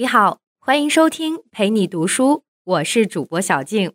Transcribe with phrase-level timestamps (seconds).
[0.00, 3.92] 你好，欢迎收听陪你读书，我是主播小静。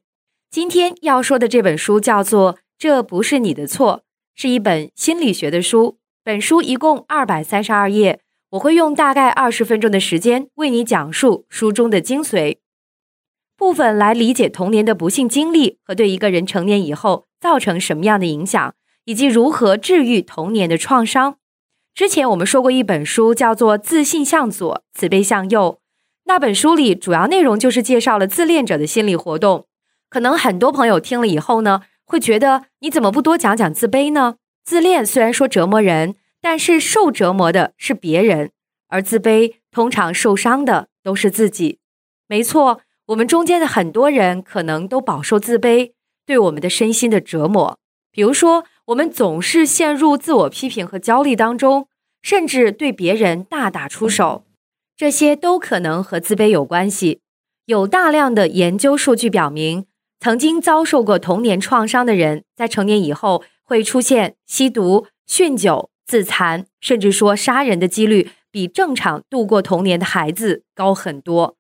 [0.52, 3.98] 今天要说的这本书叫做《这不是你的错》，
[4.40, 5.98] 是一本心理学的书。
[6.24, 8.20] 本书一共二百三十二页，
[8.52, 12.60] 我会用大概二十分钟的时间为你讲述书中的精髓
[13.58, 21.40] 部分，来理解童年的不幸经历和对一个人成年以后造成什么样的影响，以及如何治愈童年的创伤。
[21.96, 25.80] 之前我们说过一本书，叫做《自信向左，慈悲向右》。
[26.28, 29.68] 那本书里主要内容就是介绍了自恋者的心理活动。
[30.10, 34.36] 可能很多朋友听了以后呢，会觉得你怎么不多讲讲自卑呢？
[34.64, 38.52] 自恋虽然说折磨人，但是受折磨的是别人，
[38.88, 41.80] 而自卑通常受伤的都是自己。
[42.28, 45.92] 没错，我们中间的很多人可能都饱受自卑
[46.26, 47.78] 对我们的身心的折磨。
[48.12, 51.88] 比如说，我们总是陷入自我批评和焦虑当中，
[52.24, 54.46] 甚至对别人大打出手。
[54.98, 57.20] 这些都可能和自卑有关系。
[57.66, 59.86] 有大量的研究数据表明，
[60.20, 71.58] 曾经遭受过童年创伤的人，在成年以后会出现吸毒、酗酒、自残，甚至说杀人的几率，比正常度过童年的孩子高很多。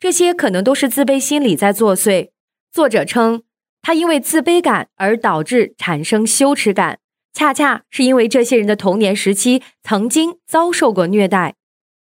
[0.00, 2.30] 这些可能都是自卑心理在作祟。
[2.72, 3.42] 作者称，
[3.82, 7.00] 他因为自卑感而导致产生羞耻感，
[7.34, 11.56] 恰恰是因为这些人的童年时期曾经遭受过虐待。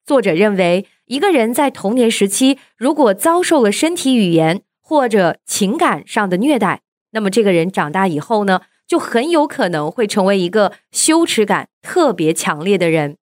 [0.06, 6.82] 作者认为，一个人在童年时期如果遭受了身体语言或者情感上的虐待，
[7.12, 13.18] 那么这个人长大以后呢，就很有可能会成为一个羞耻感特别强烈的人。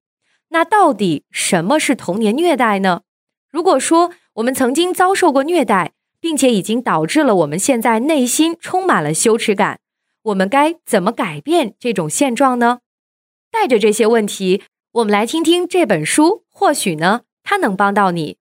[0.50, 3.04] 那到底什么是童年虐待呢？
[3.50, 9.80] 如果说我们曾经遭受过虐待，并且已经导致了我们现在内心充满了羞耻感，
[10.24, 12.80] 我们该怎么改变这种现状呢？
[13.50, 14.64] 带着这些问题。
[14.94, 18.38] 我们来听听这本书，或许呢，它能帮到你。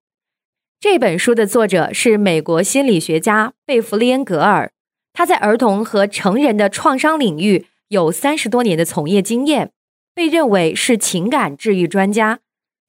[0.79, 4.71] 这本书的作者是美国心理学家贝弗利恩格尔，
[5.15, 9.73] 他在儿童和成人的创伤领域有三十多年的从业经验，
[10.15, 12.41] 被认为是情感治愈专家。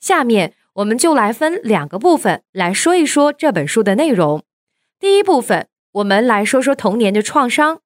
[0.01, 4.43] 下面我们就来分两个部分来说一说这本书的内容。
[4.99, 7.79] 第一部分，我们来说说童年的创伤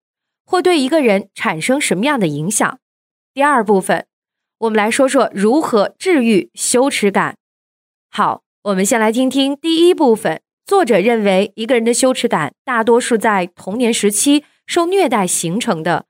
[0.44, 2.80] 会对一个人产生什么样的影响。
[3.32, 4.08] 第二部分。
[4.60, 7.38] 我们来说说如何治愈羞耻感。
[8.10, 10.42] 好，我们先来听听第一部分。
[10.66, 16.06] 作者认为，一个人的羞耻感大多数在童年时期受虐待形成的。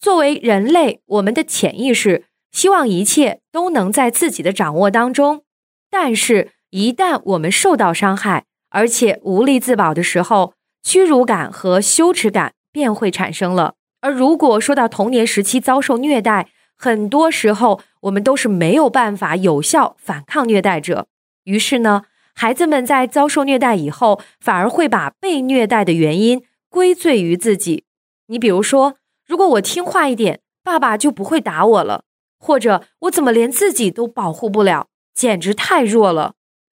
[0.00, 5.44] 作为人类，我们的潜意识希望一切都能在自己的掌握当中，
[5.88, 13.74] 但是，一旦我们受到伤害，而且无力自保的时候，屈辱感和羞耻感便会产生了。
[14.00, 16.48] 而如果说到童年时期遭受虐待，
[16.82, 21.06] 很多时候，我们都是没有办法有效反抗虐待者。
[21.44, 22.02] 于是呢，
[22.34, 27.84] 孩子们在遭受虐待以后，反而会把被虐待的原因归罪于自己。
[28.26, 32.02] 你比如说，如果我听话一点，爸爸就不会打我了；
[32.36, 36.32] 或者我怎么连自己都保护不了，简直太弱了；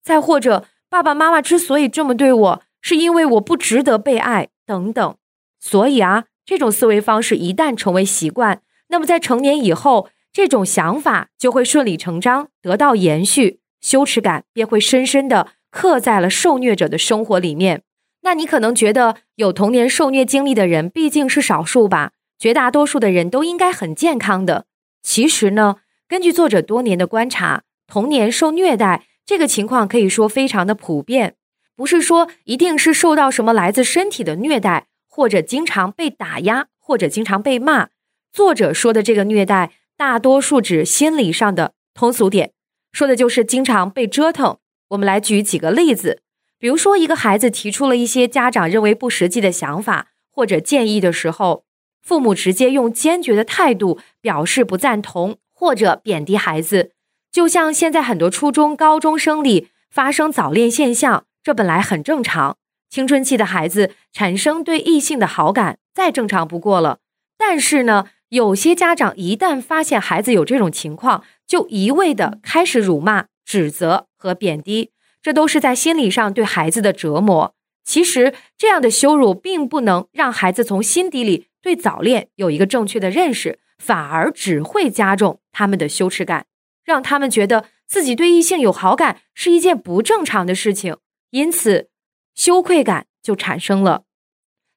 [0.04, 5.16] 再或者，爸爸妈妈之所以这么对我，是因为我不值得被爱等等。
[5.62, 8.62] 所以啊，这种思维方式一旦成为习惯。
[8.94, 17.82] 那么，在成年以后，这种想法就会顺理成章得到延续，羞耻感便会深深的刻在了受虐者的生活里面。
[18.22, 22.12] 那你可能觉得有童年受虐经历的人毕竟是少数吧？
[22.38, 24.68] 绝大多数的人都应该很健康的。
[25.02, 25.78] 其实呢，
[26.08, 31.34] 根据作者多年的观察，童年受虐待这个情况可以说非常的普遍，
[31.76, 37.90] 不是说一定是受到什么来自身体的虐待，或者经常被打压，或者经常被骂。
[38.34, 42.52] 作者说的这个虐待，大多数指心理上的通俗点，
[42.92, 44.58] 说的就是经常被折腾。
[44.90, 46.24] 我们来举几个例子，
[46.58, 51.66] 比如说一个孩子提出了一些家长认为不实际的想法或者建议的时候，
[52.02, 56.94] 父母直接用坚决的态度表示不赞同或者贬低孩子。
[57.32, 62.58] 就像现在很多初中高中生里发生早恋现象，这本来很正常，
[62.90, 66.98] 青春期的孩子产生对异性的好感再正常不过了，
[67.38, 68.08] 但是呢？
[68.34, 74.90] 有些家长一旦发现孩子有这种情况，就一味的开始辱骂、指责和贬低，
[75.22, 77.54] 这都是在心理上对孩子的折磨。
[77.84, 86.48] 其实，这样的羞辱并不能让孩子从心底里对早恋有一个正确的认识，反而只会加重他们的羞耻感，
[86.84, 90.98] 让他们觉得自己对异性有好感是一件不正常的事情，
[91.30, 91.90] 因此
[92.34, 94.06] 羞愧感就产生了。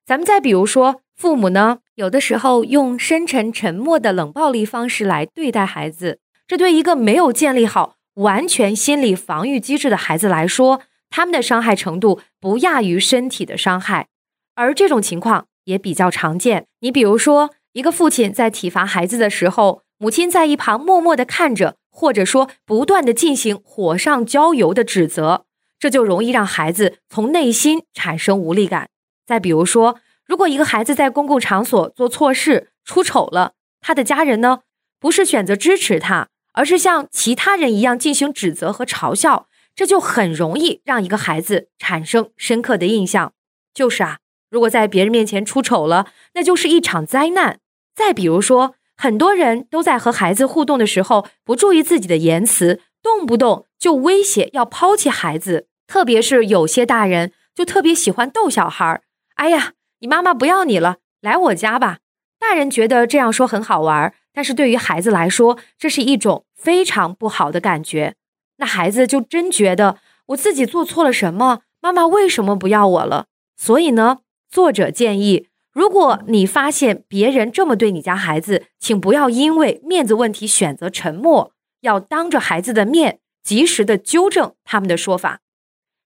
[0.04, 1.78] 咱们再比如说，父母呢？
[1.96, 14.08] 有的时候用深沉沉默的冷暴力方式来对待孩子，这对一个没有建立好完全心理防御机制的孩子来说，他们的伤害程度不亚于身体的伤害，
[14.54, 16.66] 而这种情况也比较常见。
[16.80, 25.46] 你比如说，一个父亲在体罚孩子的时候，母亲在一旁默默的看着，或者说不断的进行火上浇油的指责，
[25.78, 28.90] 这就容易让孩子从内心产生无力感。
[29.26, 34.60] 再比如说，如果一个孩子在公共场所做错事出丑了，他的家人呢，
[34.98, 43.32] 不是选择支持他，而是像其他人一样进行指责和嘲笑，这就很容易让一个孩子产生深刻的印象。
[43.72, 44.18] 就是啊，
[44.50, 47.60] 如果在别人面前出丑了，那就是一场灾难。
[47.94, 59.02] 再比如说，很多人都在和孩子互动的时候不注意自己的言辞，动不动就威胁要抛弃孩子，特别是有些大人就特别喜欢逗小孩儿。
[59.36, 61.98] 哎呀，你妈妈不要你了，来我家吧。
[62.38, 68.14] 大人觉得这样说很好玩，但是对于孩子来说，这是一种非常不好的感觉。
[68.58, 69.96] 那孩子就真觉得
[70.26, 73.26] 我自己做错了什么，妈妈为什么不要我了？
[73.56, 74.18] 所以呢，
[74.50, 85.40] 作者建议，如果你发现别人这么对你家孩子，请不要因为面子问题选择沉默，要当着孩子的面及时的纠正他们的说法。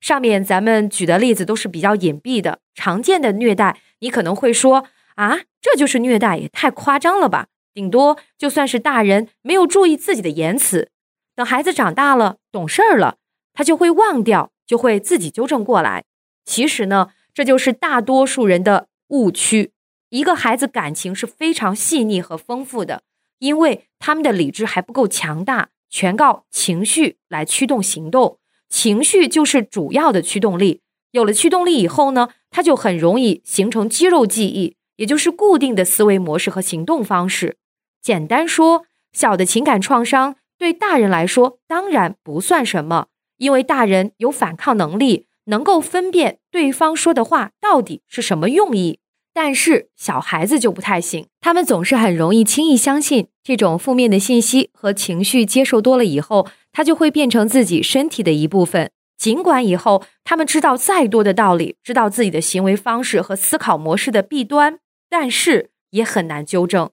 [0.01, 4.87] 上面咱们举的例子都是比较隐蔽的、常见的虐待，你可能会说。
[5.17, 7.49] 啊，这就是虐待，也太夸张了吧！
[7.75, 10.89] 顶多就算是大人没有注意自己的言辞，
[11.37, 13.19] 等孩子长大了、懂事儿了，
[13.53, 16.05] 他就会忘掉，就会自己纠正过来。
[16.47, 19.73] 其实呢，这就是大多数人的误区。
[20.09, 23.03] 一个孩子感情是非常细腻和丰富的，
[23.41, 28.39] 因为他们的理智还不够强大，全靠情绪来驱动行动。
[28.71, 30.81] 情绪就是主要的驱动力。
[31.11, 34.77] 有了驱动力以后呢，他就很容易形成肌肉记忆。
[34.97, 37.57] 也就是固定的思维模式和行动方式。
[38.03, 38.85] 简单说，
[39.15, 43.07] 小的情感创伤对大人来说当然不算什么，
[43.39, 48.99] 因为大人有反抗能力，能够分辨对方说的话到底是什么用意。
[49.33, 58.91] 但是小孩子就不太行，他们总是很容易轻易相信这种负面的信息和情绪，接受多了以后，他就会变成自己身体的一部分。
[59.17, 64.79] 尽管以后他们知道再多的道理，知道自己的行为方式和思考模式的弊端。
[65.11, 66.89] 但是也很难纠正，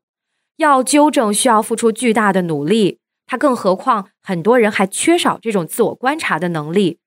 [0.55, 2.97] 要纠正需要付出巨大的努力。
[3.27, 6.97] 他更何况很多人还缺少这种自我观察的能力。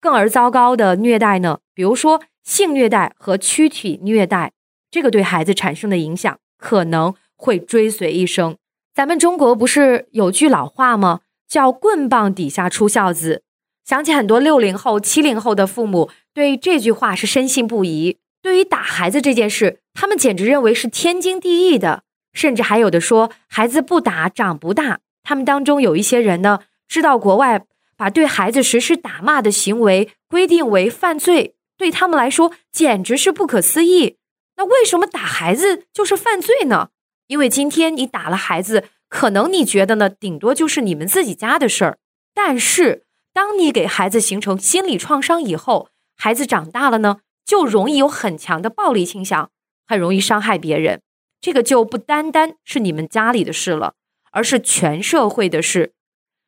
[0.00, 1.60] 更而糟糕的虐待呢？
[1.74, 4.52] 比如说性虐待和躯体虐待，
[4.90, 8.56] 这个对孩子产生的影响可能会追随一生。
[8.92, 11.20] 咱们中国不是有句老话吗？
[11.48, 13.42] 叫“棍棒底下出孝子”。
[13.84, 18.18] 想起很多六零后、七零后的父母对这句话是深信不疑。
[18.42, 25.00] 对于打孩子这件事，他们简直认为是天经地义的，甚至还有的说孩子不打长不大。
[25.24, 27.64] 他们当中有一些人呢，知道国外
[27.96, 34.16] 把对孩子实施打骂的行为规定为犯罪，对他们来说简直是不可思议。
[34.56, 36.90] 那为什么打孩子就是犯罪呢？
[37.26, 41.98] 因为今天你打了孩子，可能你觉得呢，顶多就是你们自己家的事儿。
[42.34, 47.18] 但是当你给孩子形成心理创伤以后，孩子长大了呢？
[47.44, 49.50] 就容易有很强的暴力倾向，
[49.86, 51.00] 很容易伤害别人。
[51.40, 53.94] 这个就不单单是你们家里的事了，
[54.32, 55.94] 而是全社会的事。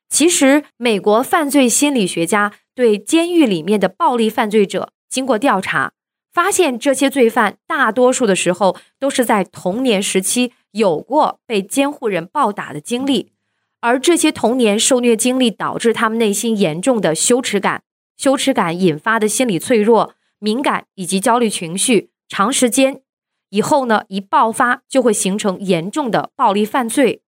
[0.09, 5.93] 其实，美国犯罪心理学家对监狱里面的暴力犯罪者经过调查，
[6.31, 13.31] 发现这些罪犯大多数的时候都是在童年时期有过被监护人暴打的经历，
[13.79, 17.83] 而这些童年受虐经历导致他们内心严重的羞耻感，
[18.17, 20.15] 羞耻感引发的心理脆弱。
[20.43, 23.01] 敏感以及焦虑情绪，长时间
[23.49, 27.21] 以后呢，一爆发就会形成严重的暴力犯罪。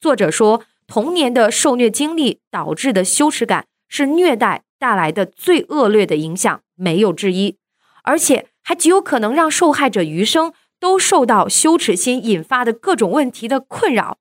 [0.00, 7.58] 作者说，童年的受虐经历导致的羞耻感是虐待带来的最恶劣的影响，没有之一，
[8.04, 10.54] 而且还极有可能让受害者余生
[10.86, 14.18] 都受到羞耻心引发的各种问题的困扰。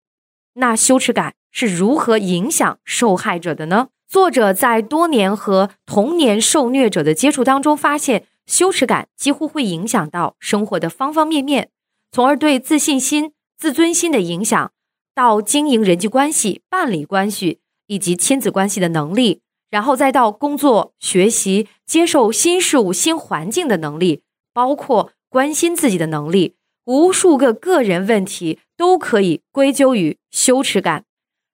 [0.56, 3.90] 那羞耻感是如何影响受害者的呢？
[4.08, 11.70] 作者在多年和童年受虐者的接触当中，发现羞耻感几乎会影响到生活的方方面面，
[12.12, 14.72] 从而对自信心、自尊心的影响，
[15.14, 31.04] 到经营人际关系、伴侣关系以及亲子关系的能力，然后再到工作、学习、接受新事物、新环境的能力，包括关心自己的能力，无数个个人问题都可以归咎于羞耻感。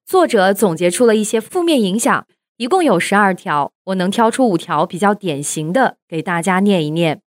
[0.05, 2.27] 作者总结出了一些负面影响。
[2.57, 7.23] 一共有十二条，我能挑出五条比较典型的给大家念一念。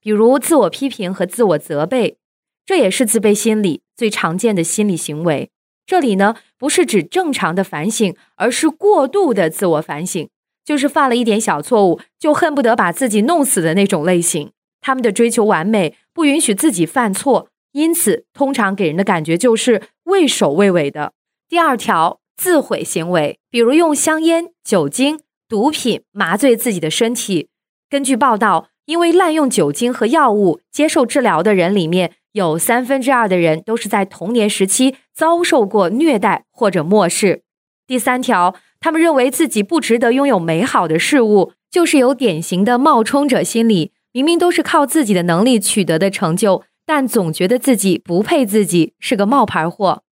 [0.00, 2.18] 比如自我批评和自我责备，
[2.64, 5.52] 这也是自卑心理最常见的心理行为。
[5.86, 10.28] 这里呢，不是指正常的反省，而是过度的自我反省。
[10.64, 14.50] 就是犯了一点小错误就恨不得把自己弄死的那种类型。
[14.86, 21.12] 他们的追求完美，不允许自己犯错，因此通常给人的感觉就是畏首畏尾的。
[21.48, 27.48] 第二条，自毁行为，比如用香烟、酒精、毒品麻醉自己的身体。
[27.90, 37.42] 根据报道，因为滥用酒精和药物接受治疗的人里面，有三分之二的人都是在童年时期遭受过虐待或者漠视。
[37.88, 43.90] 第三条，他们认为自己不值得拥有美好的事物，就是有典型的冒充者心理。
[44.16, 50.04] 明明都是靠自己的能力取得的成就，但总觉得自己不配，自己是个冒牌货，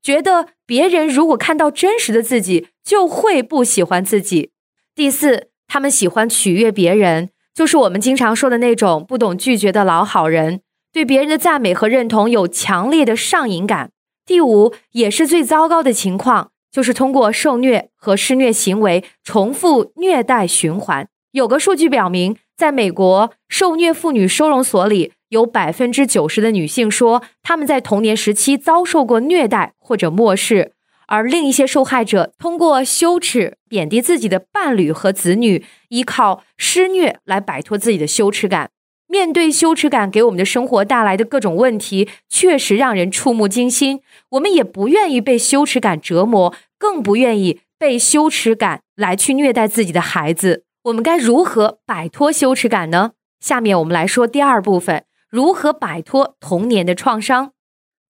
[0.00, 4.52] 觉得别人如果看到真实的自己，就会不喜欢自己。
[4.94, 10.60] 第四，他们喜欢取悦别人，就是我们经常说的那种不懂拒绝的老好人，
[10.92, 13.90] 对别人的赞美和认同有强烈的上瘾感。
[14.24, 16.52] 第五，也是最糟糕的情况。
[16.70, 21.08] 就是通过受虐和施虐行为重复虐待循环。
[21.32, 30.72] 有个数据表明，在美国受虐妇女收容所里，有百分之九十的女性说她们在童年时期遭受过虐待或者漠视，
[31.06, 38.70] 而另一些受害者通过羞耻、贬低自己的伴侣和子女，依靠施虐来摆脱自己的羞耻感。
[39.06, 44.00] 面对羞耻感给我们的生活带来的各种问题，确实让人触目惊心。
[44.30, 50.64] 我们也不愿意被羞耻感折磨，更不愿意被羞耻感来去虐待自己的孩子。
[50.84, 53.12] 我们该如何摆脱羞耻感呢？
[53.40, 57.52] 下面我们来说第二部分：如何摆脱童年的创伤。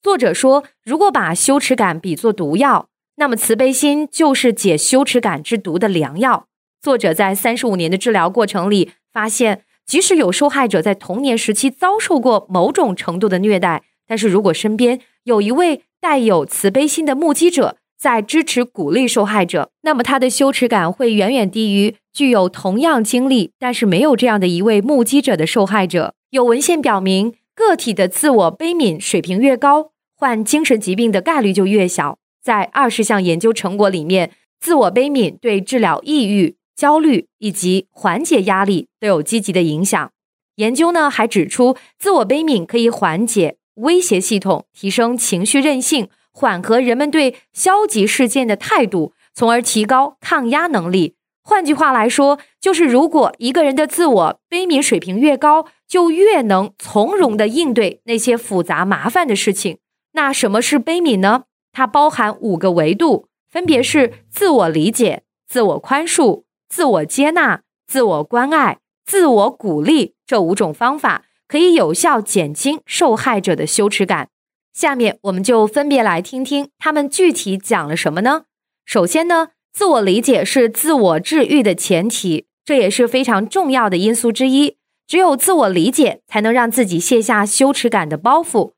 [0.03, 6.47] 作者说，如果把羞耻感比作毒药，那么慈悲心就是解羞耻感之毒的良药。
[6.81, 9.65] 作者在三十五年的治疗过程里发现。
[9.89, 26.15] 即使有受害者在童年时期遭受过某种程度的虐待，但是如果身边有一位带有慈悲心的目击者在支持鼓励受害者，那么他的羞耻感会远远低于具有同样经历但是没有这样的一位目击者的受害者。
[26.31, 32.19] 有文献表明，个体的自我悲悯水平越高，患精神疾病的概率就越小。
[32.43, 36.55] 在二十项研究成果里面，自我悲悯对治疗抑郁。
[36.79, 40.13] 焦虑以及缓解压力都有积极的影响。
[40.55, 51.17] 研究呢还指出，自我悲悯可以缓解威胁系统，提升情绪韧性，缓和人们对消极事件的态度，从而提高抗压能力。
[51.43, 59.79] 换句话来说，就是如果一个人的自我悲悯水平越高，就越能从容的应对那些复杂麻烦的事情。
[60.13, 61.45] 那什么是悲悯呢？
[61.73, 66.45] 它包含五个维度，分别是自我理解、自我宽恕。
[66.69, 74.29] 自我接纳、自我关爱、自我鼓励这五种方法可以有效减轻受害者的羞耻感。
[74.79, 78.43] 下面我们就分别来听听他们具体讲了什么呢？
[78.87, 84.77] 首先呢，自我理解是自我治愈的前提，这也是非常重要的因素之一。
[85.09, 88.71] 只有自我理解，才能让自己卸下羞耻感的包袱。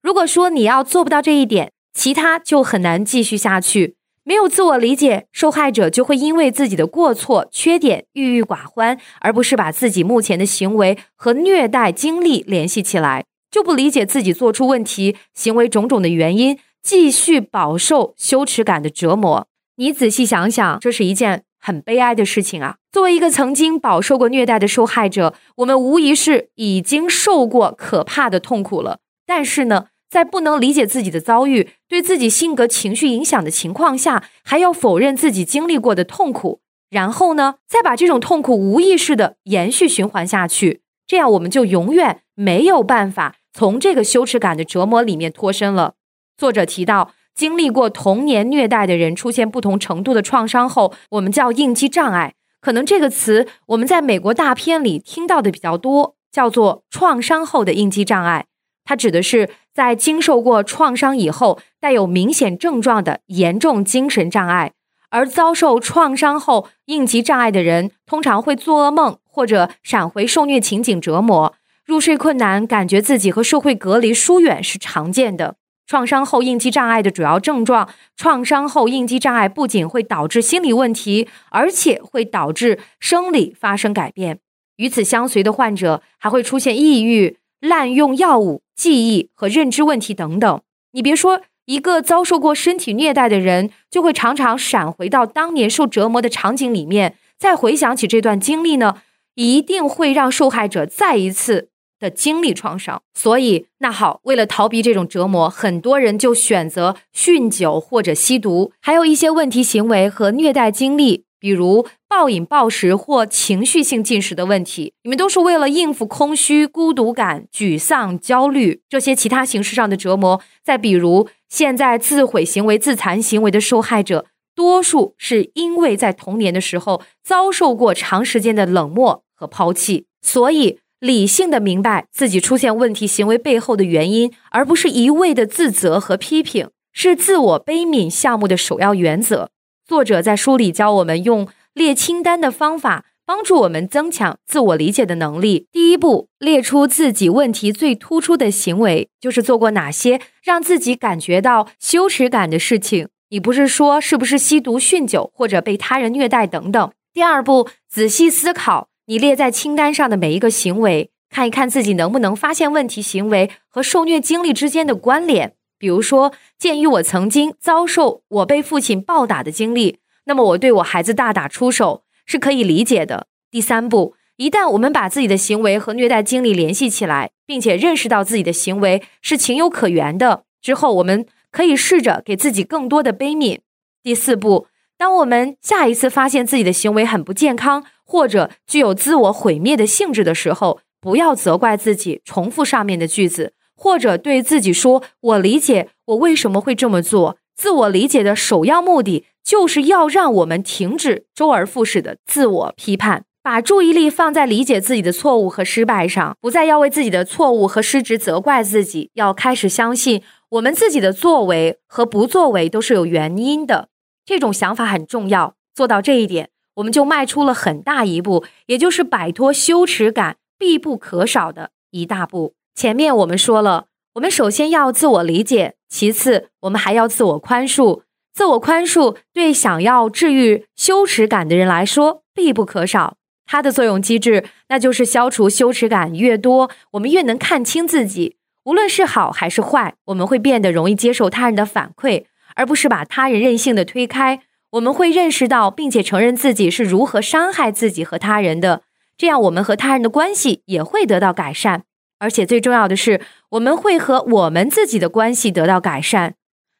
[0.00, 3.96] 如果说你要做不到这一点，其他就很难继续下去。
[4.22, 19.46] 没有自我理解，受害者就会因为自己的过错、缺点郁郁寡欢，而不是把自己目前的行为和虐待经历联系起来，就不理解自己做出问题行为种种的原因，继续饱受羞耻感的折磨。
[19.76, 22.76] 你仔细想想，这是一件很悲哀的事情啊！
[22.90, 29.00] 作为一个曾经饱受过虐待的受害者，我们无疑是已经受过可怕的痛苦了。
[29.26, 29.86] 但是呢？
[30.10, 45.94] 在不能理解自己的遭遇、对自己性格、情绪影响的情况下，还要否认自己经历过的痛苦，然后呢，再把这种痛苦无意识的延续循环下去，这样我们就永远没有办法从这个羞耻感的折磨里面脱身了。
[46.36, 52.34] 作者提到，经历过童年虐待的人出现不同程度的创伤后，我们叫应激障碍。
[52.60, 58.46] 可能这个词我们在美国大片里听到的比较多，叫做创伤后的应激障碍。
[58.84, 64.72] 它指的是在经受过创伤以后，带有明显症状的严重精神障碍。
[65.10, 71.54] 而遭受创伤后应激障碍的人，通常会做噩梦或者闪回受虐情景折磨，
[71.88, 75.56] 入睡困难，感觉自己和社会隔离疏远是常见的。
[75.86, 84.40] 创伤后应激障碍的主要症状，创伤后应激障碍不仅会导致心理问题，而且会导致生理发生改变。
[84.76, 87.38] 与此相随的患者还会出现抑郁。
[87.60, 90.60] 滥用药物、记忆和认知问题等等，
[90.92, 99.02] 你别说，一个遭受过身体虐待的人，就会常常闪回到当年受折磨的场景里面，再回想起这段经历呢，
[99.34, 103.02] 一定会让受害者再一次的经历创伤。
[103.14, 120.40] 所以，那好，为了逃避这种折磨，很多人就选择酗酒或者吸毒，还有一些问题行为和虐待经历，比如暴饮暴食或情绪性进食的问题，你们都是为了应付空虚、孤独感、沮丧、焦虑这些其他形式上的折磨。
[120.64, 130.78] 再比如，现在自毁行为、自残行为的受害者，多数是因为在童年的时候遭受过长时间的冷漠和抛弃，所以。
[131.00, 139.50] 理性的明白自己出现问题行为背后的原因，而不是一味的自责和批评，是自我悲悯项目的首要原则。
[139.86, 145.68] 作者在书里教我们用列清单的方法，帮助我们增强自我理解的能力。
[145.70, 153.08] 第一步，列出自己问题最突出的行为，就是做过哪些让自己感觉到羞耻感的事情。
[153.30, 156.90] 你不是说是不是吸毒、酗酒或者被他人虐待等等？
[157.12, 158.88] 第二步，仔细思考。
[159.10, 165.54] 你列在清单上的每一个行为，看一看自己能不能发现问题行为和受虐经历之间的关联。
[165.78, 173.28] 比如说，鉴于我曾经遭受我被父亲暴打的经历，那么我对我孩子大打出手是可以理解的。
[173.50, 183.60] 第三步，一旦我们把自己的行为和虐待经历联系起来，并且认识到自己的行为是情有可原的之后，我们可以试着给自己更多的悲悯。
[184.02, 184.66] 第四步，
[184.98, 213.88] 当我们下一次发现自己的行为很不健康，或者具有自我毁灭的性质的时候，不要责怪自己，重复上面的句子，或者对自己说：“我理解我为什么会这么做。”自我理解的首要目的就是要让我们停止周而复始的自我批判，把注意力放在理解自己的错误和失败上，不再要为自己的错误和失职责怪自己，要开始相信我们自己的作为和不作为都是有原因的。
[214.24, 216.50] 这种想法很重要，做到这一点。
[216.78, 222.54] 我们就迈出了很大一步，也就是摆脱羞耻感必不可少的一大步。
[222.74, 228.02] 前面我们说了，我们首先要自我理解，其次我们还要自我宽恕。
[228.32, 233.16] 自我宽恕对想要治愈羞耻感的人来说必不可少。
[233.44, 238.36] 它的作用机制，那就是消除羞耻感越多，我们越能看清自己。
[238.64, 244.42] 无论是好还是坏，我们会变得容易接受他人的反馈，而不是把他人任性的推开。
[244.72, 248.82] 我们会认识到，并且承认自己是如何伤害自己和他人的，
[249.16, 251.84] 这样我们和他人的关系也会得到改善。
[252.18, 256.34] 而且最重要的是，我们会和我们自己的关系得到改善。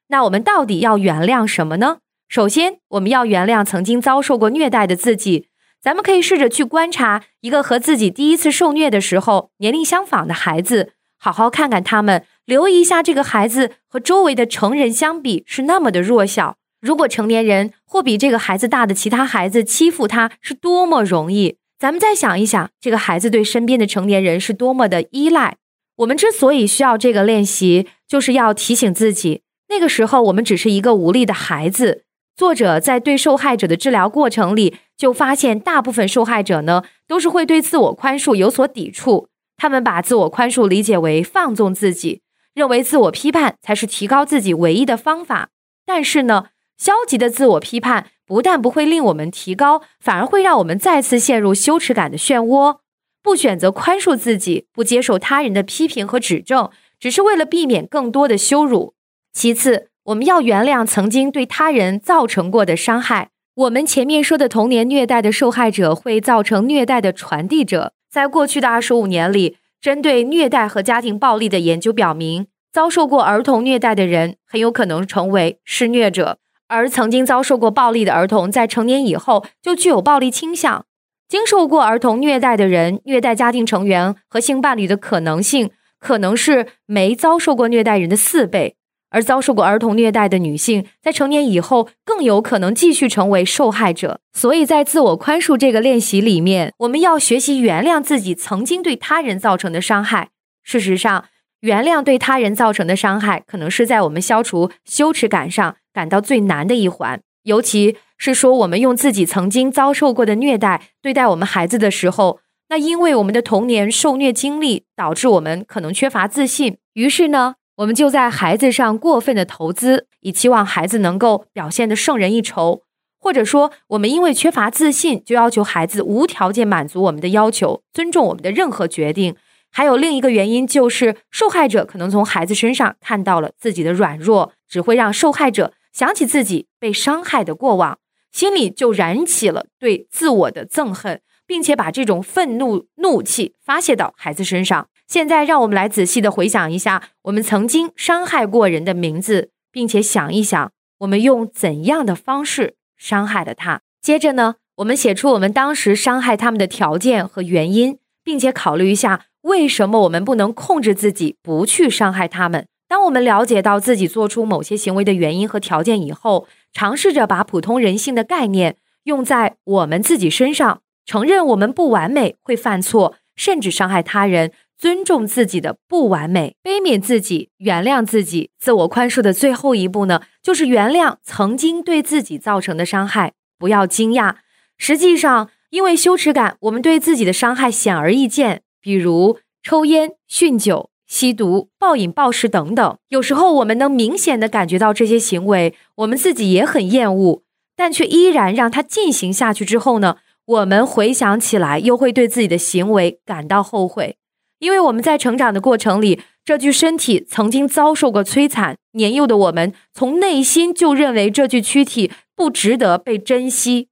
[0.08, 1.98] 那我们到底要原谅什么呢？
[2.28, 5.48] 首先，我们要原谅曾经遭受过虐待的自己。
[5.80, 16.56] 咱们可以试着去观察一个和自己第一次受虐的时候年龄相仿的孩子，好好看看他们，留意一下这个孩子和周围的成人相比是那么的弱小。
[16.80, 21.56] 如果成年人或比这个孩子大的其他孩子欺负他，是多么容易。
[21.78, 25.56] 咱们再想一想，这个孩子对身边的成年人是多么的依赖。
[25.96, 32.04] 我们之所以需要这个练习，就是要提醒自己，那个时候我们只是一个无力的孩子。
[32.36, 39.28] 作者在对受害者的治疗过程里，就发现大部分受害者呢，都是会对自我宽恕有所抵触。
[39.56, 42.22] 他们把自我宽恕理解为放纵自己，
[42.54, 45.48] 认为自我批判才是提高自己唯一的方法。
[45.84, 46.46] 但是呢？
[46.78, 52.78] 消极的自我批判不但不会令我们提高，反而会让我们再次陷入羞耻感的漩涡。
[53.22, 58.94] 不选择宽恕自己，不接受他人的批评和指正，只是为了避免更多的羞辱。
[59.32, 63.30] 其次，我们要原谅曾经对他人造成过的伤害。
[63.54, 67.92] 我们前面说的童年虐待的受害者会造成虐待的传递者。
[68.08, 76.38] 在过去的二十五年里，针对虐待和家庭暴力的研究表明，遭受过儿童虐待的人很有可能成为施虐者。
[76.68, 80.84] 而曾经遭受过暴力的儿童，在成年以后就具有暴力倾向。
[81.28, 88.76] 经受过儿童虐待的人，虐待家庭成员和性伴侣的可能性，可能是没遭受过虐待人的四倍。
[89.10, 94.20] 而遭受过儿童虐待的女性，在成年以后更有可能继续成为受害者。
[94.34, 100.28] 所以在自我宽恕这个练习里面，我们要学习原谅自己曾经对他人造成的伤害。
[100.62, 101.24] 事实上，
[101.60, 105.76] 原谅对他人造成的伤害，可能是在我们消除羞耻感上。
[105.90, 122.82] 感到最难的一环，尤其是说我们用自己曾经遭受过的虐待对待我们孩子的时候，那因为我们的童年受虐经历导致我们可能缺乏自信，于是呢，我们就在孩子上过分的投资，以期望孩子能够表现的胜人一筹，
[123.18, 129.34] 或者说我们因为缺乏自信，就要求孩子无条件满足我们的要求，尊重我们的任何决定。
[129.70, 135.72] 还有另一个原因就是，受害者可能从孩子身上看到了自己的软弱，只会让受害者。
[135.92, 137.98] 想起自己被伤害的过往，
[138.30, 144.88] 心里就燃起了对自我的憎恨，并且把这种愤怒、怒气发泄到孩子身上。
[145.08, 153.80] 现在，让我们来仔细的回想一下我们曾经伤害过人的名字，并且想一想我们用怎样的方式伤害了他。
[154.00, 162.66] 接着呢，我们写出我们当时伤害他们的条件和原因，并且考虑一下为什么我们不能控制自己不去伤害他们。
[162.88, 174.52] 当我们了解到自己做出某些行为的原因和条件以后，尝试着把普通人性的概念用在我们自己身上，承认我们不完美，会犯错，甚至伤害他人。
[174.78, 183.32] 尊重自己的不完美，悲悯自己，原谅自己，自我宽恕的最后一步呢，就是原谅曾经对自己造成的伤害。
[183.58, 184.36] 不要惊讶，
[184.76, 192.96] 实际上，因为羞耻感，我们对自己的伤害显而易见，比如抽烟、酗酒、吸毒、暴饮暴食等等。
[193.10, 197.42] 有时候，我们能明显的感觉到这些行为，我们自己也很厌恶，
[197.76, 199.62] 但却依然让它进行下去。
[199.66, 204.16] 之后呢，我们回想起来，又会对自己的行为感到后悔。
[204.58, 208.78] 因为我们在成长的过程里，这具身体曾经遭受过摧残。
[208.92, 213.88] 年幼的我们从内心就认为这具躯体不值得被珍惜，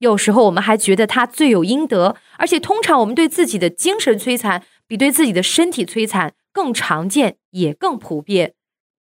[0.00, 2.16] 有时候我们还觉得它罪有应得。
[2.36, 8.54] 而且，通常我们对自己的精神摧残比对自己的身体摧残更常见，也更普遍。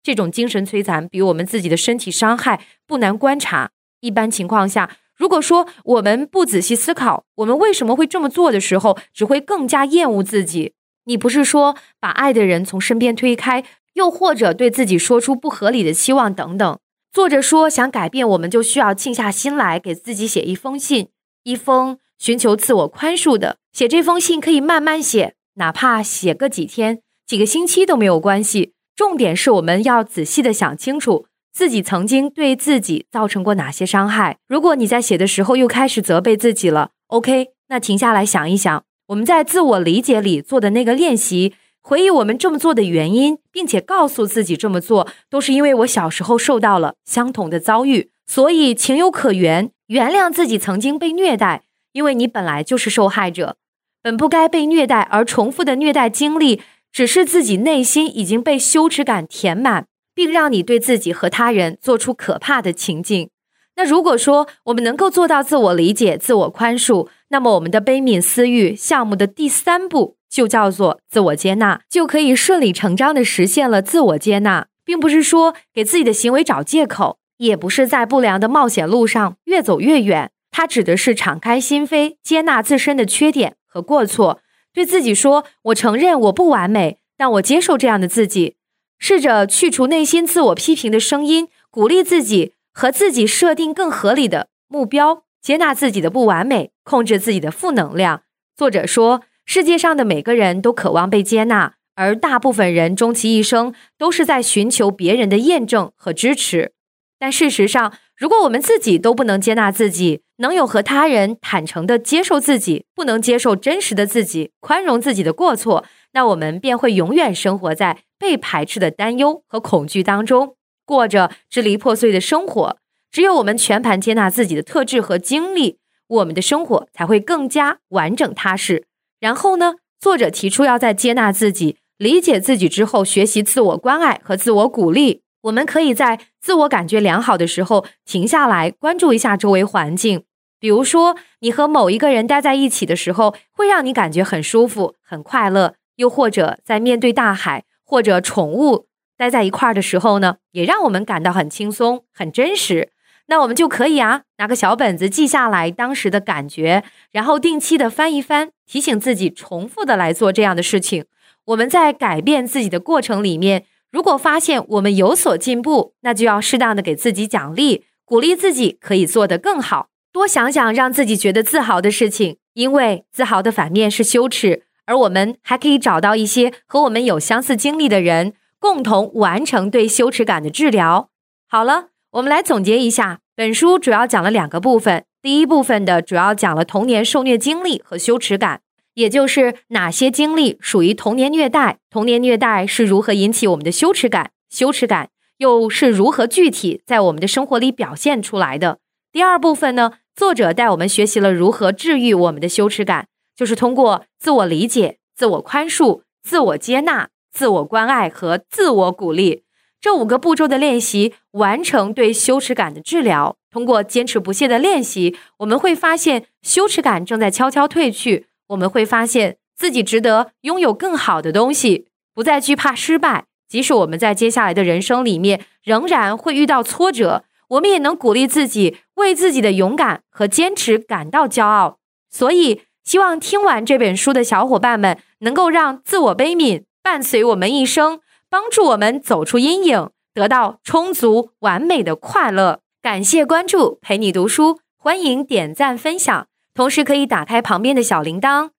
[0.04, 3.72] 这种精神摧残比我们自己的身体伤害不难观察。
[4.02, 10.74] 一般情况下，如果说我们不仔细思考我们为什么会这么做的时候，只会更加厌恶自己。
[11.06, 16.80] 你不是说把爱的人从身边推开，又或者对自己说出不合理的期望等等？
[17.18, 21.08] 作者说，想改变，我们就需要静下心来，给自己写一封信，
[21.46, 23.58] 一封寻求自我宽恕的。
[23.74, 28.74] 写这封信可以慢慢写，哪怕写个几天、几个星期都没有关系。
[28.96, 34.38] 重点是我们要仔细的想清楚自己曾经对自己造成过哪些伤害。
[34.48, 38.84] 如果你在写的时候又开始责备自己了，OK，那停下来想一想。
[39.08, 41.56] 我们在自我理解里做的那个练习，
[41.88, 49.72] 回忆我们这么做的原因，并且告诉自己这么做都是因为我小时候受到了相同的遭遇，所以情有可原。
[49.86, 53.56] 原谅自己曾经被虐待，因为你本来就是受害者，
[54.04, 63.30] 本不该被虐待，而重复的虐待经历，只是自己内心已经被羞耻感填满，并让你对自己和他人做出可怕的情境。
[63.78, 80.32] 那如果说我们能够做到自我理解、自我宽恕，那么我们的悲悯私欲项目的第三步就叫做自我接纳，就可以顺理成章的实现了自我接纳，并不是说给自己的行为找借口，也不是在不良的冒险路上越走越远。
[80.52, 84.42] 它指的是敞开心扉，接纳自身的缺点和过错，
[84.74, 88.56] 对自己说：“我承认我不完美，但我接受这样的自己。”
[89.00, 92.54] 试着去除内心自我批评的声音，鼓励自己。
[92.80, 98.22] 和自己设定更合理的目标，接纳自己的不完美，控制自己的负能量。
[98.56, 106.74] 作者说，世界上的每个人都渴望被接纳，而大部分人终其一生都是在寻求别人的验证和支持。
[107.18, 120.58] 但事实上，如果我们自己都不能接纳自己，能有和他人坦诚的接受自己，不能接受真实的自己，宽容自己的过错，那我们便会永远生活在被排斥的担忧和恐惧当中。
[120.86, 122.78] 过着支离破碎的生活，
[123.10, 128.87] 只有我们全盘接纳自己的特质和经历，我们的生活才会更加完整踏实。
[129.20, 135.24] 然后呢，作者提出要在接纳自己、理解自己之后，学习自我关爱和自我鼓励。
[135.42, 140.24] 我们可以在自我感觉良好的时候停下来，关注一下周围环境。
[140.60, 148.88] 比如说，你和某一个人待在一起的时候，会让你感觉很舒服、很快乐；又或者在面对大海或者宠物。
[149.16, 152.92] 待在一块儿的时候呢，也让我们感到很轻松、很真实。
[153.28, 161.06] 那我们就可以啊，拿个小本子记下来当时的感觉，然后定期的翻一翻，提醒自己重复的来做这样的事情。
[161.46, 169.88] 我们在改变自己的过程里面，如果发现我们有所进步，那就要适当的给自己奖励，鼓励自己可以做得更好。
[170.12, 174.64] 多想想让自己觉得自豪的事情，因为自豪的反面是羞耻。
[174.86, 178.34] 而我们还可以找到一些和我们有相似经历的人。
[178.60, 181.10] 共同完成对羞耻感的治疗。
[181.48, 185.06] 好了，我们来总结一下，本书主要讲了两个部分。
[185.22, 188.62] 第一部分的主要讲了童年受虐经历和羞耻感，
[188.96, 198.80] 也就是哪些经历属于童年虐待，童年虐待是如何引起我们的羞耻感，羞耻感又是如何具体在我们的生活里表现出来的。
[199.12, 207.10] 第二部分呢，作者带我们学习了如何治愈我们的羞耻感，就是通过自我理解、自我宽恕、自我接纳。
[207.30, 209.44] 自我关爱和自我鼓励
[209.80, 213.38] 这五个步骤的练习，完成对羞耻感的治疗。
[213.52, 218.28] 通过坚持不懈的练习，我们会发现羞耻感正在悄悄退去。
[218.48, 223.26] 我们会发现自己值得拥有更好的东西，不再惧怕失败。
[223.48, 231.78] 即使我们在接下来的人生里面仍然会遇到挫折，我们也能鼓励自己为自己的勇敢和坚持感到骄傲。
[232.10, 242.62] 所以，希望听完这本书的小伙伴们能够让自我悲悯伴随我们一生，帮助我们走出阴影，得到充足完美的快乐。
[242.82, 248.50] 感谢关注，陪你读书，欢迎点赞分享，同时可以打开旁边的小铃铛，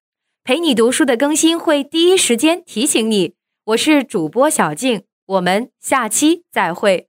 [0.44, 3.34] 陪你读书的更新会第一时间提醒你。
[3.66, 7.08] 我是主播小静，我们下期再会。